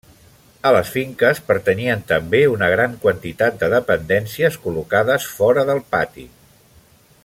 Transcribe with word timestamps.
A 0.69 0.69
les 0.75 0.87
finques 0.93 1.41
pertanyien 1.49 2.01
també 2.13 2.41
una 2.53 2.71
gran 2.75 2.97
quantitat 3.05 3.61
de 3.63 3.71
dependències, 3.77 4.61
col·locades 4.67 5.31
fora 5.39 5.71
del 5.73 5.87
pati. 5.97 6.31